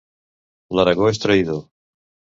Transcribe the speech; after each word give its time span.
L'Aragó 0.79 1.11
és 1.11 1.23
traïdor. 1.27 1.63